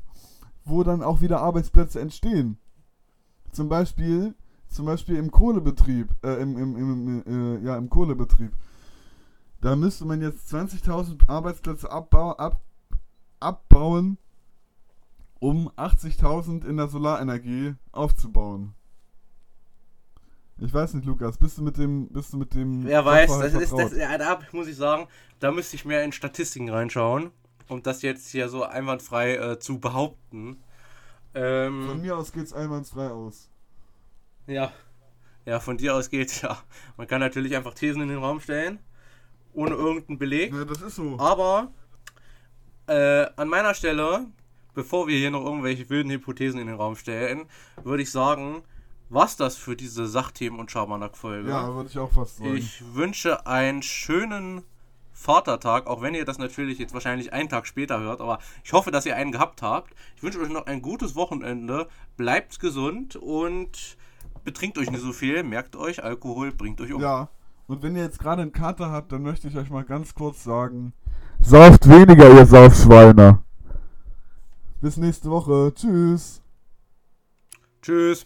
[0.63, 2.59] wo dann auch wieder Arbeitsplätze entstehen.
[3.51, 4.35] Zum Beispiel,
[4.67, 8.51] zum Beispiel im Kohlebetrieb, äh, im, im, im, äh, ja, im Kohlebetrieb.
[9.61, 12.61] Da müsste man jetzt 20.000 Arbeitsplätze abbau ab,
[13.39, 14.17] abbauen,
[15.39, 18.73] um 80.000 in der Solarenergie aufzubauen.
[20.61, 23.53] Ich weiß nicht, Lukas, bist du mit dem, bist du mit dem Wer weiß, das
[23.53, 25.07] ist, das, ja, da muss ich sagen,
[25.39, 27.31] da müsste ich mehr in Statistiken reinschauen,
[27.69, 30.57] um das jetzt hier so einwandfrei äh, zu behaupten.
[31.31, 33.49] Von Ähm, mir aus geht's einwandfrei aus.
[34.47, 34.71] ja.
[35.45, 36.57] Ja, von dir aus geht's ja.
[36.97, 38.77] Man kann natürlich einfach Thesen in den Raum stellen,
[39.59, 40.53] ohne irgendeinen Beleg.
[40.53, 41.17] Ja, das ist so.
[41.19, 41.71] Aber
[42.87, 44.25] äh, an meiner Stelle,
[44.73, 47.45] bevor wir hier noch irgendwelche wilden Hypothesen in den Raum stellen,
[47.83, 48.63] würde ich sagen,
[49.09, 51.49] was das für diese Sachthemen und Schabernack-Folge.
[51.49, 52.55] Ja, würde ich auch fast sagen.
[52.55, 54.63] Ich wünsche einen schönen
[55.11, 58.91] Vatertag, auch wenn ihr das natürlich jetzt wahrscheinlich einen Tag später hört, aber ich hoffe,
[58.91, 59.93] dass ihr einen gehabt habt.
[60.15, 61.89] Ich wünsche euch noch ein gutes Wochenende.
[62.15, 63.97] Bleibt gesund und
[64.45, 65.43] betrinkt euch nicht so viel.
[65.43, 67.01] Merkt euch, Alkohol bringt euch um.
[67.01, 67.27] Ja,
[67.69, 70.43] und wenn ihr jetzt gerade einen Kater habt, dann möchte ich euch mal ganz kurz
[70.43, 70.91] sagen:
[71.39, 73.43] Sauft weniger, ihr Saufschweine.
[74.81, 75.71] Bis nächste Woche.
[75.75, 76.41] Tschüss.
[77.83, 78.25] Tschüss.